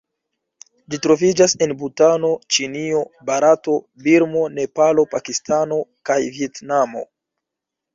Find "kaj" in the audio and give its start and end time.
6.13-6.23